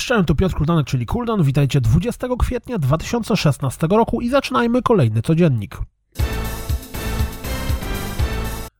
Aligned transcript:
Cześć, 0.00 0.26
tu 0.26 0.34
Piotr 0.34 0.54
Kuldanek, 0.54 0.86
czyli 0.86 1.06
Kuldan. 1.06 1.42
Witajcie 1.42 1.80
20 1.80 2.28
kwietnia 2.38 2.78
2016 2.78 3.86
roku 3.90 4.20
i 4.20 4.28
zaczynajmy 4.28 4.82
kolejny 4.82 5.22
codziennik. 5.22 5.78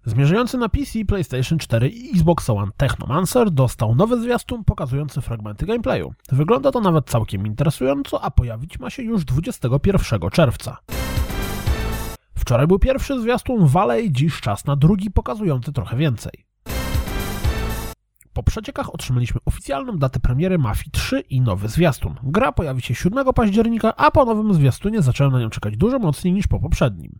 Zmierzający 0.04 0.58
na 0.58 0.68
PC, 0.68 1.04
PlayStation 1.04 1.58
4 1.58 1.88
i 1.88 2.10
Xbox 2.10 2.50
One 2.50 2.72
Technomancer 2.76 3.50
dostał 3.50 3.94
nowy 3.94 4.20
zwiastun 4.20 4.64
pokazujący 4.64 5.20
fragmenty 5.20 5.66
gameplayu. 5.66 6.12
Wygląda 6.32 6.72
to 6.72 6.80
nawet 6.80 7.06
całkiem 7.06 7.46
interesująco, 7.46 8.24
a 8.24 8.30
pojawić 8.30 8.78
ma 8.78 8.90
się 8.90 9.02
już 9.02 9.24
21 9.24 10.30
czerwca. 10.30 10.76
Wczoraj 12.34 12.66
był 12.66 12.78
pierwszy 12.78 13.20
zwiastun 13.20 13.66
Valley, 13.66 14.12
dziś 14.12 14.40
czas 14.40 14.64
na 14.64 14.76
drugi 14.76 15.10
pokazujący 15.10 15.72
trochę 15.72 15.96
więcej. 15.96 16.49
Po 18.32 18.42
przeciekach 18.42 18.94
otrzymaliśmy 18.94 19.40
oficjalną 19.44 19.98
datę 19.98 20.20
premiery 20.20 20.58
Mafii 20.58 20.90
3 20.90 21.20
i 21.20 21.40
nowy 21.40 21.68
zwiastun. 21.68 22.14
Gra 22.22 22.52
pojawi 22.52 22.82
się 22.82 22.94
7 22.94 23.32
października, 23.34 23.96
a 23.96 24.10
po 24.10 24.24
nowym 24.24 24.54
zwiastunie 24.54 25.02
zacząłem 25.02 25.32
na 25.32 25.40
nią 25.40 25.50
czekać 25.50 25.76
dużo 25.76 25.98
mocniej 25.98 26.34
niż 26.34 26.46
po 26.46 26.60
poprzednim. 26.60 27.18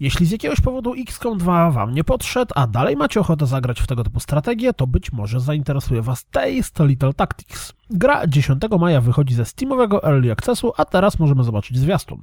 Jeśli 0.00 0.26
z 0.26 0.30
jakiegoś 0.30 0.60
powodu 0.60 0.94
XCOM 0.94 1.38
2 1.38 1.70
Wam 1.70 1.94
nie 1.94 2.04
podszedł, 2.04 2.52
a 2.54 2.66
dalej 2.66 2.96
macie 2.96 3.20
ochotę 3.20 3.46
zagrać 3.46 3.80
w 3.80 3.86
tego 3.86 4.04
typu 4.04 4.20
strategię, 4.20 4.72
to 4.72 4.86
być 4.86 5.12
może 5.12 5.40
zainteresuje 5.40 6.02
Was 6.02 6.24
Taste 6.24 6.86
Little 6.86 7.12
Tactics. 7.12 7.72
Gra 7.90 8.26
10 8.26 8.62
maja 8.80 9.00
wychodzi 9.00 9.34
ze 9.34 9.44
Steamowego 9.44 10.04
Early 10.04 10.32
Accessu, 10.32 10.72
a 10.76 10.84
teraz 10.84 11.18
możemy 11.18 11.44
zobaczyć 11.44 11.78
zwiastun. 11.78 12.20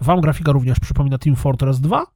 Wam 0.00 0.20
grafika 0.20 0.52
również 0.52 0.80
przypomina 0.80 1.18
Team 1.18 1.36
Fortress 1.36 1.80
2? 1.80 2.06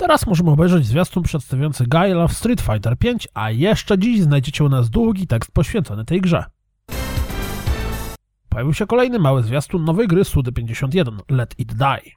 Teraz 0.00 0.26
możemy 0.26 0.50
obejrzeć 0.50 0.86
zwiastun 0.86 1.22
przedstawiający 1.22 1.86
Gaila 1.86 2.28
w 2.28 2.32
Street 2.32 2.60
Fighter 2.60 2.96
V, 3.02 3.14
a 3.34 3.50
jeszcze 3.50 3.98
dziś 3.98 4.20
znajdziecie 4.20 4.64
u 4.64 4.68
nas 4.68 4.90
długi 4.90 5.26
tekst 5.26 5.52
poświęcony 5.52 6.04
tej 6.04 6.20
grze. 6.20 6.44
Pojawił 8.48 8.74
się 8.74 8.86
kolejny 8.86 9.18
mały 9.18 9.42
zwiastun 9.42 9.84
nowej 9.84 10.08
gry 10.08 10.24
Sudy 10.24 10.52
51 10.52 11.18
Let 11.28 11.54
It 11.58 11.74
Die. 11.74 12.12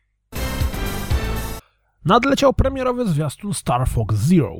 Nadleciał 2.06 2.54
premierowy 2.54 3.08
zwiastun 3.08 3.54
Star 3.54 3.90
Fox 3.90 4.16
Zero. 4.16 4.56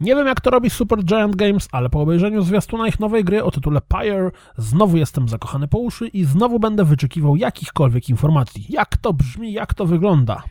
Nie 0.00 0.16
wiem 0.16 0.26
jak 0.26 0.40
to 0.40 0.50
robi 0.50 0.70
Super 0.70 1.04
Giant 1.04 1.36
Games, 1.36 1.68
ale 1.72 1.90
po 1.90 2.00
obejrzeniu 2.00 2.42
zwiastuna 2.42 2.88
ich 2.88 3.00
nowej 3.00 3.24
gry 3.24 3.44
o 3.44 3.50
tytule 3.50 3.80
Pyre 3.80 4.30
znowu 4.56 4.96
jestem 4.96 5.28
zakochany 5.28 5.68
po 5.68 5.78
uszy 5.78 6.06
i 6.08 6.24
znowu 6.24 6.58
będę 6.60 6.84
wyczekiwał 6.84 7.36
jakichkolwiek 7.36 8.08
informacji. 8.08 8.66
Jak 8.68 8.96
to 8.96 9.12
brzmi, 9.12 9.52
jak 9.52 9.74
to 9.74 9.86
wygląda. 9.86 10.42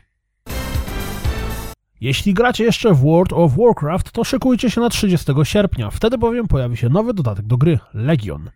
Jeśli 2.02 2.34
gracie 2.34 2.64
jeszcze 2.64 2.94
w 2.94 3.00
World 3.00 3.32
of 3.32 3.52
Warcraft, 3.56 4.12
to 4.12 4.24
szykujcie 4.24 4.70
się 4.70 4.80
na 4.80 4.88
30 4.88 5.32
sierpnia, 5.42 5.90
wtedy 5.90 6.18
bowiem 6.18 6.48
pojawi 6.48 6.76
się 6.76 6.88
nowy 6.88 7.14
dodatek 7.14 7.46
do 7.46 7.56
gry 7.56 7.78
Legion. 7.94 8.50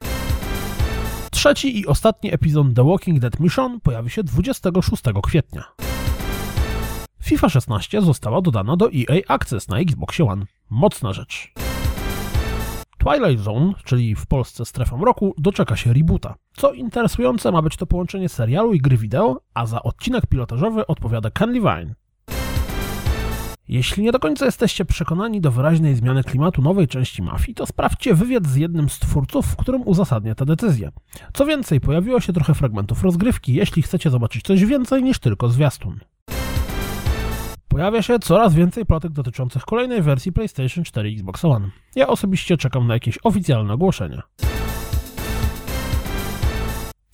Trzeci 1.31 1.81
i 1.81 1.87
ostatni 1.87 2.35
epizod 2.35 2.67
The 2.75 2.85
Walking 2.85 3.19
Dead 3.19 3.41
Mission 3.41 3.81
pojawi 3.81 4.11
się 4.11 4.23
26 4.25 5.03
kwietnia. 5.23 5.65
FIFA 7.23 7.49
16 7.49 8.03
została 8.03 8.41
dodana 8.41 8.77
do 8.77 8.91
EA 8.93 9.21
Access 9.29 9.69
na 9.69 9.79
Xbox 9.79 10.21
One. 10.21 10.45
Mocna 10.71 11.13
rzecz. 11.13 11.53
Twilight 12.99 13.45
Zone, 13.45 13.73
czyli 13.85 14.15
w 14.15 14.27
Polsce 14.27 14.65
strefa 14.65 14.97
mroku, 14.97 15.35
doczeka 15.39 15.77
się 15.77 15.93
reboota. 15.93 16.35
Co 16.57 16.73
interesujące, 16.73 17.53
ma 17.53 17.63
być 17.63 17.77
to 17.77 17.87
połączenie 17.87 18.29
serialu 18.29 18.73
i 18.73 18.79
gry 18.79 18.97
wideo, 18.97 19.41
a 19.55 19.67
za 19.67 19.83
odcinek 19.83 20.27
pilotażowy 20.27 20.87
odpowiada 20.87 21.31
Ken 21.31 21.53
Levine. 21.53 21.95
Jeśli 23.69 24.03
nie 24.03 24.13
do 24.13 24.19
końca 24.19 24.45
jesteście 24.45 24.85
przekonani 24.85 25.41
do 25.41 25.51
wyraźnej 25.51 25.95
zmiany 25.95 26.25
klimatu 26.25 26.63
nowej 26.63 26.89
części 26.89 27.23
mafii, 27.23 27.55
to 27.55 27.67
sprawdźcie 27.67 28.15
wywiad 28.15 28.47
z 28.47 28.57
jednym 28.57 28.89
z 28.89 28.99
twórców, 28.99 29.47
w 29.47 29.57
którym 29.57 29.83
uzasadnia 29.85 30.35
tę 30.35 30.45
decyzję. 30.45 30.91
Co 31.33 31.47
więcej, 31.47 31.81
pojawiło 31.81 32.21
się 32.21 32.33
trochę 32.33 32.55
fragmentów 32.55 33.03
rozgrywki, 33.03 33.55
jeśli 33.55 33.83
chcecie 33.83 34.11
zobaczyć 34.11 34.43
coś 34.43 34.65
więcej 34.65 35.03
niż 35.03 35.19
tylko 35.19 35.49
zwiastun. 35.49 36.01
Pojawia 37.69 38.03
się 38.03 38.19
coraz 38.19 38.55
więcej 38.55 38.87
plotek 38.87 39.13
dotyczących 39.13 39.63
kolejnej 39.63 40.03
wersji 40.03 40.33
PlayStation 40.33 40.85
4 40.85 41.11
i 41.11 41.15
Xbox 41.15 41.45
One. 41.45 41.71
Ja 41.97 42.07
osobiście 42.07 42.57
czekam 42.57 42.87
na 42.87 42.95
jakieś 42.95 43.19
oficjalne 43.25 43.73
ogłoszenia. 43.73 44.23